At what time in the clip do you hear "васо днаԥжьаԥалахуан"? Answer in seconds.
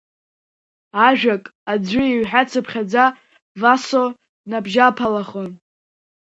3.61-5.51